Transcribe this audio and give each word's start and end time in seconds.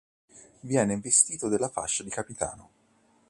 Viene 0.61 0.93
investito 0.93 1.47
della 1.47 1.69
fascia 1.69 2.01
di 2.01 2.09
capitano. 2.09 2.69